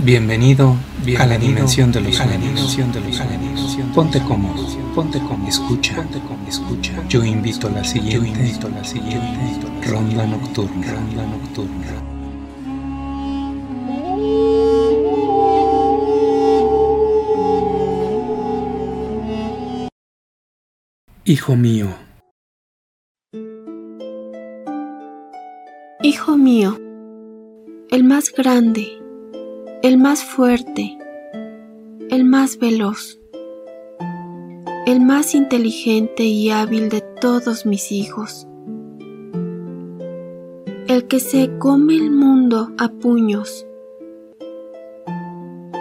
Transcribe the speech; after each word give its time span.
Bienvenido, 0.00 0.76
a 1.18 1.26
la 1.26 1.36
dimensión 1.38 1.90
de 1.90 2.00
los 2.00 2.14
sueños. 2.14 2.78
Ponte 3.92 4.22
cómodo, 4.22 4.64
ponte 4.94 5.18
cómodo, 5.18 5.48
escucha, 5.48 5.96
ponte 5.96 6.20
cómodo, 6.20 6.48
escucha. 6.48 6.92
Yo 7.08 7.24
invito 7.24 7.66
a 7.66 7.70
la 7.70 7.82
siguiente, 7.82 8.14
yo 8.14 8.24
invito 8.24 8.68
a 8.68 8.70
la 8.70 8.84
siguiente. 8.84 9.60
Ronda 9.88 10.24
nocturna, 10.24 10.92
ronda 10.92 11.26
nocturna. 11.26 11.86
Hijo 21.24 21.56
mío. 21.56 21.88
Hijo 26.02 26.36
mío, 26.36 26.78
el 27.90 28.04
más 28.04 28.32
grande 28.32 28.98
el 29.80 29.96
más 29.96 30.24
fuerte, 30.24 30.98
el 32.10 32.24
más 32.24 32.58
veloz, 32.58 33.20
el 34.86 35.00
más 35.00 35.36
inteligente 35.36 36.24
y 36.24 36.50
hábil 36.50 36.88
de 36.88 37.00
todos 37.00 37.64
mis 37.64 37.92
hijos, 37.92 38.48
el 40.88 41.06
que 41.06 41.20
se 41.20 41.56
come 41.58 41.94
el 41.94 42.10
mundo 42.10 42.72
a 42.76 42.88
puños, 42.88 43.68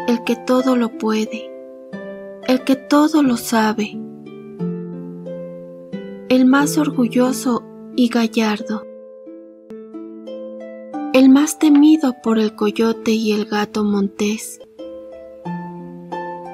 el 0.08 0.24
que 0.26 0.36
todo 0.36 0.76
lo 0.76 0.90
puede, 1.00 1.50
el 2.48 2.64
que 2.66 2.76
todo 2.76 3.24
lo 3.24 3.36
sabe, 3.36 3.98
el 6.30 6.46
más 6.46 6.78
orgulloso 6.78 7.64
y 7.96 8.10
gallardo 8.10 8.86
más 11.40 11.60
temido 11.60 12.16
por 12.24 12.40
el 12.40 12.56
coyote 12.56 13.12
y 13.12 13.32
el 13.32 13.46
gato 13.46 13.84
montés, 13.84 14.60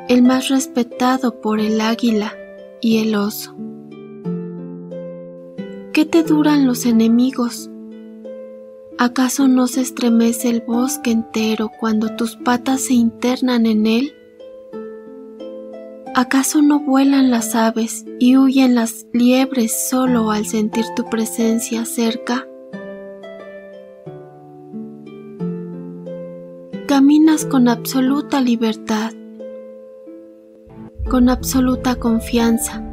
el 0.09 0.21
más 0.23 0.49
respetado 0.49 1.39
por 1.39 1.61
el 1.61 1.79
águila 1.79 2.33
y 2.81 2.97
el 2.97 3.15
oso. 3.15 3.55
¿Qué 5.93 6.03
te 6.03 6.23
duran 6.23 6.67
los 6.67 6.85
enemigos? 6.85 7.69
¿Acaso 8.97 9.47
no 9.47 9.67
se 9.67 9.79
estremece 9.79 10.49
el 10.49 10.59
bosque 10.59 11.11
entero 11.11 11.71
cuando 11.79 12.17
tus 12.17 12.35
patas 12.35 12.81
se 12.81 12.93
internan 12.93 13.65
en 13.65 13.87
él? 13.87 14.13
¿Acaso 16.13 16.61
no 16.61 16.81
vuelan 16.81 17.31
las 17.31 17.55
aves 17.55 18.03
y 18.19 18.35
huyen 18.35 18.75
las 18.75 19.07
liebres 19.13 19.87
solo 19.89 20.29
al 20.29 20.45
sentir 20.45 20.83
tu 20.93 21.05
presencia 21.09 21.85
cerca? 21.85 22.45
Caminas 26.95 27.43
con 27.43 27.69
absoluta 27.69 28.39
libertad, 28.39 29.13
con 31.09 31.27
absoluta 31.27 31.95
confianza, 31.95 32.83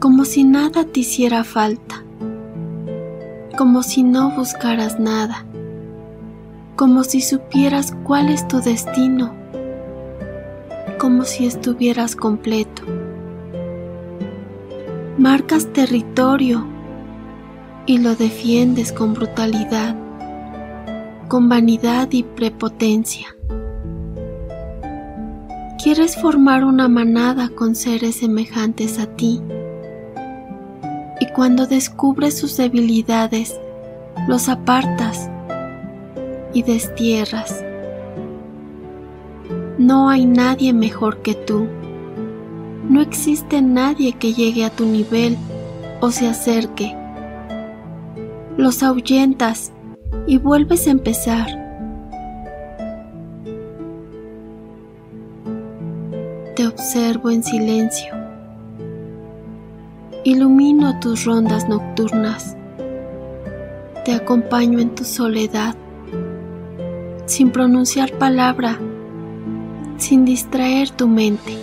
como 0.00 0.24
si 0.24 0.42
nada 0.42 0.82
te 0.82 0.98
hiciera 0.98 1.44
falta, 1.44 2.02
como 3.56 3.84
si 3.84 4.02
no 4.02 4.32
buscaras 4.32 4.98
nada, 4.98 5.46
como 6.74 7.04
si 7.04 7.20
supieras 7.20 7.94
cuál 8.02 8.28
es 8.28 8.48
tu 8.48 8.60
destino, 8.60 9.32
como 10.98 11.22
si 11.22 11.46
estuvieras 11.46 12.16
completo. 12.16 12.82
Marcas 15.16 15.72
territorio 15.72 16.66
y 17.86 17.98
lo 17.98 18.16
defiendes 18.16 18.90
con 18.90 19.14
brutalidad 19.14 20.03
con 21.34 21.48
vanidad 21.48 22.12
y 22.12 22.22
prepotencia. 22.22 23.34
Quieres 25.82 26.14
formar 26.14 26.62
una 26.62 26.86
manada 26.86 27.48
con 27.48 27.74
seres 27.74 28.18
semejantes 28.20 29.00
a 29.00 29.06
ti 29.06 29.42
y 31.20 31.26
cuando 31.34 31.66
descubres 31.66 32.38
sus 32.38 32.56
debilidades, 32.56 33.58
los 34.28 34.48
apartas 34.48 35.28
y 36.52 36.62
destierras. 36.62 37.64
No 39.76 40.10
hay 40.10 40.26
nadie 40.26 40.72
mejor 40.72 41.20
que 41.22 41.34
tú. 41.34 41.66
No 42.88 43.00
existe 43.00 43.60
nadie 43.60 44.12
que 44.12 44.34
llegue 44.34 44.64
a 44.64 44.70
tu 44.70 44.86
nivel 44.86 45.36
o 46.00 46.12
se 46.12 46.28
acerque. 46.28 46.96
Los 48.56 48.84
ahuyentas 48.84 49.72
y 50.26 50.38
vuelves 50.38 50.86
a 50.86 50.90
empezar. 50.90 51.46
Te 56.56 56.66
observo 56.66 57.30
en 57.30 57.42
silencio. 57.42 58.14
Ilumino 60.24 60.98
tus 61.00 61.24
rondas 61.24 61.68
nocturnas. 61.68 62.56
Te 64.04 64.14
acompaño 64.14 64.78
en 64.78 64.94
tu 64.94 65.04
soledad, 65.04 65.74
sin 67.26 67.50
pronunciar 67.50 68.12
palabra, 68.12 68.78
sin 69.98 70.24
distraer 70.24 70.90
tu 70.90 71.08
mente. 71.08 71.56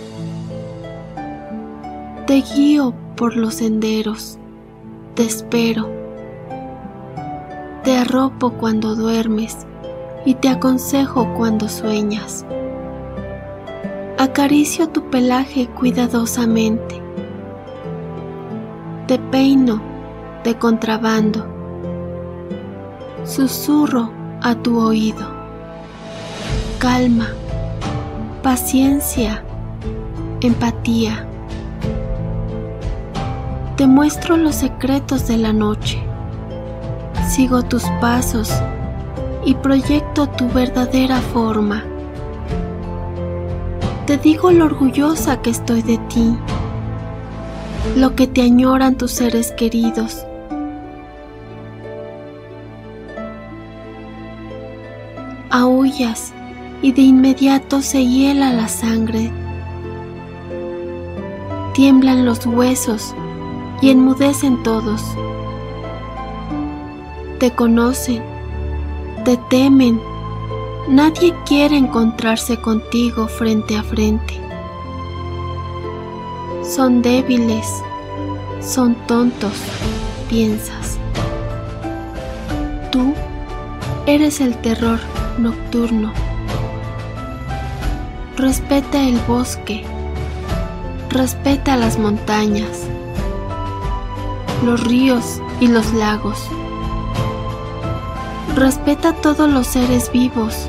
Te 2.26 2.42
guío 2.42 2.94
por 3.16 3.36
los 3.36 3.54
senderos, 3.54 4.38
te 5.14 5.24
espero 5.24 6.01
te 7.84 7.98
arropo 7.98 8.52
cuando 8.52 8.94
duermes 8.94 9.66
y 10.24 10.34
te 10.34 10.48
aconsejo 10.48 11.34
cuando 11.34 11.68
sueñas. 11.68 12.46
Acaricio 14.18 14.88
tu 14.88 15.10
pelaje 15.10 15.66
cuidadosamente. 15.66 17.02
Te 19.08 19.18
peino 19.18 19.82
de 20.44 20.56
contrabando. 20.56 21.44
Susurro 23.24 24.12
a 24.42 24.54
tu 24.54 24.78
oído. 24.78 25.26
Calma, 26.78 27.30
paciencia, 28.44 29.42
empatía. 30.40 31.26
Te 33.76 33.88
muestro 33.88 34.36
los 34.36 34.54
secretos 34.54 35.26
de 35.26 35.38
la 35.38 35.52
noche 35.52 36.11
sigo 37.32 37.62
tus 37.62 37.84
pasos 37.98 38.52
y 39.46 39.54
proyecto 39.54 40.26
tu 40.26 40.50
verdadera 40.50 41.18
forma. 41.18 41.82
Te 44.06 44.18
digo 44.18 44.50
lo 44.50 44.66
orgullosa 44.66 45.40
que 45.40 45.48
estoy 45.48 45.80
de 45.80 45.96
ti, 46.10 46.36
lo 47.96 48.14
que 48.14 48.26
te 48.26 48.42
añoran 48.42 48.96
tus 48.96 49.12
seres 49.12 49.50
queridos. 49.52 50.26
Aullas 55.48 56.34
y 56.82 56.92
de 56.92 57.00
inmediato 57.00 57.80
se 57.80 58.04
hiela 58.04 58.52
la 58.52 58.68
sangre. 58.68 59.30
Tiemblan 61.72 62.26
los 62.26 62.44
huesos 62.44 63.14
y 63.80 63.88
enmudecen 63.88 64.62
todos 64.62 65.02
te 67.42 67.50
conocen, 67.50 68.22
te 69.24 69.36
temen. 69.36 70.00
Nadie 70.86 71.34
quiere 71.44 71.76
encontrarse 71.76 72.56
contigo 72.56 73.26
frente 73.26 73.76
a 73.76 73.82
frente. 73.82 74.40
Son 76.62 77.02
débiles, 77.02 77.66
son 78.60 78.94
tontos, 79.08 79.54
piensas. 80.28 80.98
Tú 82.92 83.12
eres 84.06 84.40
el 84.40 84.56
terror 84.58 85.00
nocturno. 85.38 86.12
Respeta 88.36 89.02
el 89.02 89.18
bosque, 89.26 89.82
respeta 91.10 91.76
las 91.76 91.98
montañas, 91.98 92.86
los 94.64 94.84
ríos 94.84 95.42
y 95.58 95.66
los 95.66 95.92
lagos. 95.94 96.38
Respeta 98.56 99.08
a 99.08 99.12
todos 99.14 99.48
los 99.48 99.66
seres 99.66 100.12
vivos. 100.12 100.68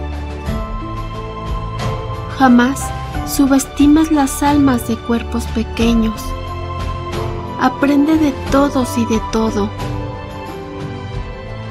Jamás 2.40 2.80
subestimes 3.28 4.10
las 4.10 4.42
almas 4.42 4.88
de 4.88 4.96
cuerpos 4.96 5.46
pequeños. 5.48 6.22
Aprende 7.60 8.18
de 8.18 8.32
todos 8.52 8.98
y 8.98 9.06
de 9.06 9.20
todo. 9.34 9.70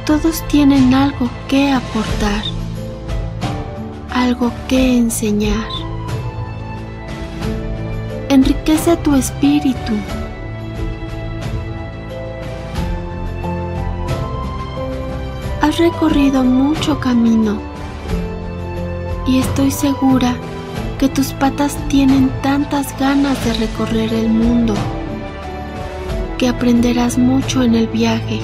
Todos 0.04 0.46
tienen 0.48 0.92
algo 0.92 1.30
que 1.48 1.72
aportar, 1.72 2.44
algo 4.12 4.52
que 4.68 4.98
enseñar. 4.98 5.68
Enriquece 8.28 8.98
tu 8.98 9.14
espíritu 9.14 9.94
has 15.72 15.78
recorrido 15.78 16.44
mucho 16.44 17.00
camino. 17.00 17.58
Y 19.26 19.38
estoy 19.38 19.70
segura 19.70 20.34
que 20.98 21.08
tus 21.08 21.32
patas 21.32 21.78
tienen 21.88 22.30
tantas 22.42 22.98
ganas 22.98 23.42
de 23.44 23.54
recorrer 23.54 24.12
el 24.12 24.28
mundo 24.28 24.74
que 26.36 26.48
aprenderás 26.48 27.16
mucho 27.16 27.62
en 27.62 27.74
el 27.74 27.86
viaje. 27.86 28.40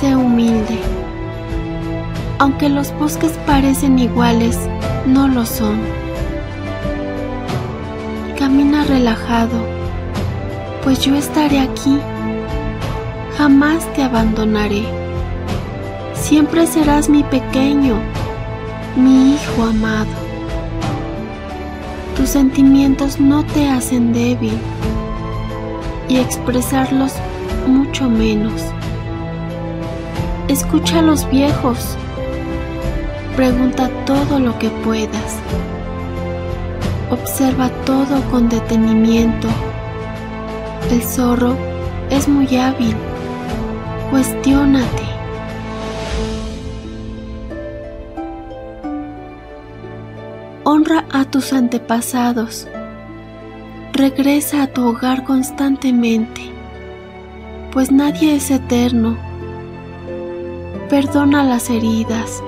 Sé 0.00 0.16
humilde. 0.16 0.78
Aunque 2.38 2.70
los 2.70 2.96
bosques 2.98 3.32
parecen 3.46 3.98
iguales, 3.98 4.58
no 5.06 5.28
lo 5.28 5.44
son. 5.44 5.78
Camina 8.38 8.84
relajado, 8.84 9.58
pues 10.82 11.00
yo 11.00 11.14
estaré 11.16 11.60
aquí. 11.60 11.98
Jamás 13.36 13.92
te 13.94 14.02
abandonaré. 14.02 15.01
Siempre 16.32 16.66
serás 16.66 17.10
mi 17.10 17.22
pequeño, 17.24 18.00
mi 18.96 19.34
hijo 19.34 19.64
amado. 19.64 20.08
Tus 22.16 22.30
sentimientos 22.30 23.20
no 23.20 23.44
te 23.44 23.68
hacen 23.68 24.14
débil 24.14 24.58
y 26.08 26.16
expresarlos 26.16 27.12
mucho 27.66 28.08
menos. 28.08 28.62
Escucha 30.48 31.00
a 31.00 31.02
los 31.02 31.28
viejos. 31.28 31.98
Pregunta 33.36 33.90
todo 34.06 34.38
lo 34.38 34.58
que 34.58 34.70
puedas. 34.70 35.36
Observa 37.10 37.68
todo 37.84 38.22
con 38.30 38.48
detenimiento. 38.48 39.48
El 40.90 41.02
zorro 41.02 41.54
es 42.08 42.26
muy 42.26 42.56
hábil. 42.56 42.96
Cuestiónate. 44.10 45.11
Tus 51.32 51.52
antepasados. 51.52 52.68
Regresa 53.94 54.62
a 54.62 54.66
tu 54.68 54.86
hogar 54.86 55.24
constantemente, 55.24 56.42
pues 57.72 57.90
nadie 57.90 58.36
es 58.36 58.50
eterno. 58.50 59.16
Perdona 60.88 61.42
las 61.42 61.70
heridas, 61.70 62.42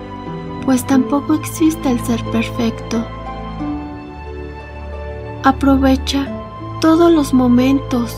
pues 0.64 0.86
tampoco 0.86 1.34
existe 1.34 1.90
el 1.90 1.98
ser 2.04 2.22
perfecto. 2.26 3.04
Aprovecha 5.42 6.28
todos 6.81 7.10
los 7.10 7.32
momentos, 7.32 8.14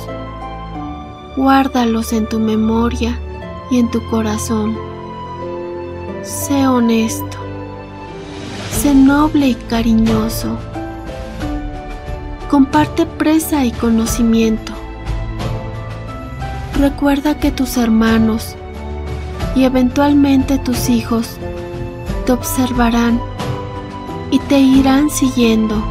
guárdalos 1.36 2.12
en 2.12 2.28
tu 2.28 2.40
memoria 2.40 3.18
y 3.70 3.78
en 3.78 3.90
tu 3.90 4.04
corazón. 4.10 4.76
Sé 6.22 6.66
honesto, 6.66 7.45
noble 8.94 9.48
y 9.48 9.54
cariñoso. 9.54 10.58
Comparte 12.48 13.06
presa 13.06 13.64
y 13.64 13.72
conocimiento. 13.72 14.72
Recuerda 16.78 17.38
que 17.38 17.50
tus 17.50 17.76
hermanos 17.76 18.54
y 19.54 19.64
eventualmente 19.64 20.58
tus 20.58 20.88
hijos 20.88 21.38
te 22.26 22.32
observarán 22.32 23.20
y 24.30 24.38
te 24.40 24.58
irán 24.58 25.10
siguiendo. 25.10 25.82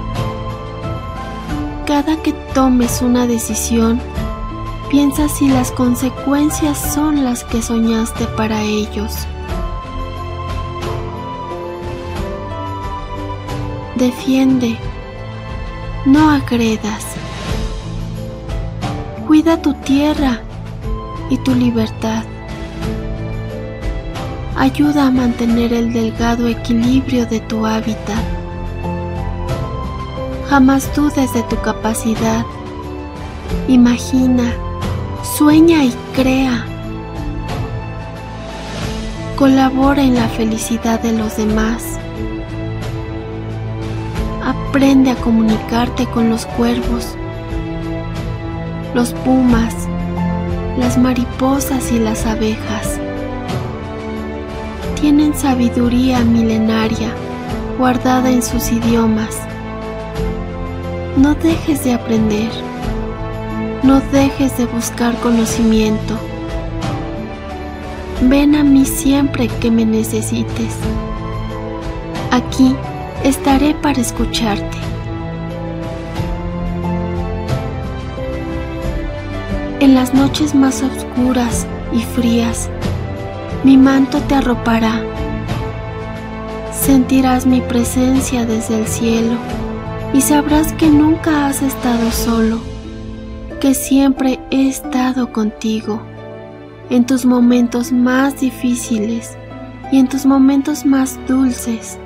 Cada 1.86 2.22
que 2.22 2.34
tomes 2.54 3.02
una 3.02 3.28
decisión, 3.28 4.00
piensa 4.90 5.28
si 5.28 5.48
las 5.48 5.72
consecuencias 5.72 6.94
son 6.94 7.24
las 7.24 7.44
que 7.44 7.62
soñaste 7.62 8.26
para 8.38 8.62
ellos. 8.62 9.28
Defiende, 14.06 14.78
no 16.06 16.30
agredas. 16.30 17.06
Cuida 19.26 19.60
tu 19.60 19.74
tierra 19.74 20.42
y 21.32 21.40
tu 21.40 21.56
libertad 21.56 22.24
ayuda 24.56 25.08
a 25.08 25.10
mantener 25.10 25.74
el 25.74 25.92
delgado 25.92 26.48
equilibrio 26.48 27.26
de 27.26 27.40
tu 27.40 27.66
hábitat. 27.66 28.24
Jamás 30.52 30.96
dudes 30.96 31.34
de 31.34 31.42
tu 31.42 31.60
capacidad. 31.62 32.46
Imagina, 33.68 34.54
sueña 35.36 35.84
y 35.84 35.92
crea. 36.14 36.64
Colabora 39.36 40.04
en 40.04 40.14
la 40.14 40.30
felicidad 40.30 41.00
de 41.00 41.14
los 41.14 41.38
demás. 41.38 42.05
Aprende 44.76 45.10
a 45.10 45.16
comunicarte 45.16 46.06
con 46.06 46.30
los 46.30 46.46
cuervos, 46.46 47.16
los 48.94 49.14
pumas, 49.14 49.74
las 50.78 50.98
mariposas 50.98 51.94
y 51.94 52.00
las 52.00 52.26
abejas 52.26 53.00
tienen 55.00 55.34
sabiduría 55.34 56.20
milenaria 56.26 57.08
guardada 57.78 58.30
en 58.30 58.44
sus 58.44 58.70
idiomas. 58.70 59.38
No 61.16 61.36
dejes 61.36 61.86
de 61.86 61.94
aprender, 61.94 62.52
no 63.82 64.02
dejes 64.12 64.58
de 64.58 64.66
buscar 64.66 65.16
conocimiento. 65.22 66.16
Ven 68.24 68.56
a 68.56 68.64
mí 68.66 68.84
siempre 68.84 69.48
que 69.48 69.72
me 69.72 69.86
necesites. 69.86 70.76
Aquí 72.32 72.76
estaré 73.26 73.74
para 73.74 74.00
escucharte. 74.00 74.78
En 79.80 79.96
las 79.96 80.14
noches 80.14 80.54
más 80.54 80.84
oscuras 80.84 81.66
y 81.92 82.04
frías, 82.04 82.70
mi 83.64 83.78
manto 83.78 84.20
te 84.22 84.36
arropará. 84.36 85.02
Sentirás 86.72 87.48
mi 87.48 87.62
presencia 87.62 88.46
desde 88.46 88.80
el 88.80 88.88
cielo 88.88 89.38
y 90.14 90.22
sabrás 90.22 90.72
que 90.74 90.88
nunca 90.88 91.48
has 91.48 91.64
estado 91.64 92.12
solo, 92.12 92.60
que 93.60 93.74
siempre 93.74 94.40
he 94.52 94.70
estado 94.70 95.34
contigo 95.34 96.00
en 96.92 97.08
tus 97.08 97.26
momentos 97.26 97.92
más 97.92 98.40
difíciles 98.40 99.36
y 99.92 99.98
en 99.98 100.08
tus 100.08 100.28
momentos 100.28 100.86
más 100.86 101.18
dulces. 101.28 101.98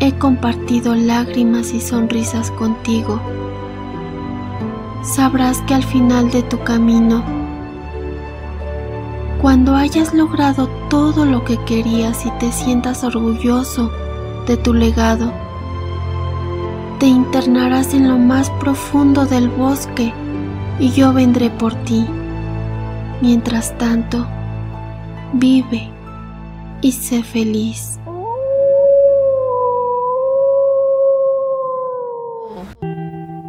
He 0.00 0.12
compartido 0.12 0.94
lágrimas 0.94 1.72
y 1.72 1.80
sonrisas 1.80 2.50
contigo. 2.52 3.20
Sabrás 5.02 5.60
que 5.62 5.74
al 5.74 5.84
final 5.84 6.30
de 6.30 6.42
tu 6.42 6.58
camino 6.60 7.24
cuando 9.40 9.76
hayas 9.76 10.14
logrado 10.14 10.68
todo 10.90 11.24
lo 11.24 11.44
que 11.44 11.56
querías 11.58 12.26
y 12.26 12.30
te 12.40 12.50
sientas 12.50 13.04
orgulloso 13.04 13.88
de 14.48 14.56
tu 14.56 14.74
legado, 14.74 15.32
te 16.98 17.06
internarás 17.06 17.94
en 17.94 18.08
lo 18.08 18.18
más 18.18 18.50
profundo 18.58 19.26
del 19.26 19.48
bosque 19.48 20.12
y 20.80 20.90
yo 20.90 21.12
vendré 21.12 21.50
por 21.50 21.72
ti. 21.84 22.04
Mientras 23.20 23.78
tanto, 23.78 24.26
vive 25.34 25.88
y 26.80 26.90
sé 26.90 27.22
feliz. 27.22 27.97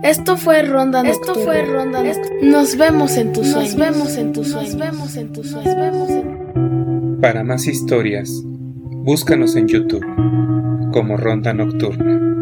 Esto 0.04 0.38
fue 0.38 0.64
Ronda 0.64 1.04
Nocturna. 1.04 1.32
Esto 1.32 1.46
fue 1.46 1.66
Ronda 1.66 2.04
Nos 2.42 2.78
vemos 2.78 3.18
en 3.18 3.34
tus 3.34 3.48
sueños. 3.48 3.76
Nos 3.76 3.88
vemos 3.88 4.18
en 4.18 4.32
tus 4.34 4.48
sueños. 4.48 4.76
Nos 4.76 4.80
vemos 4.80 5.16
en 5.16 5.34
tus 5.34 5.50
sueños. 5.50 7.22
Para 7.22 7.44
más 7.44 7.68
historias, 7.68 8.32
búscanos 8.46 9.56
en 9.58 9.68
YouTube 9.68 10.06
como 10.94 11.18
Ronda 11.18 11.54
Nocturna. 11.54 12.39